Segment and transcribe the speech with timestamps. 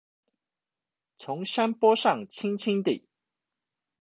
[1.17, 3.07] 從山坡上輕輕地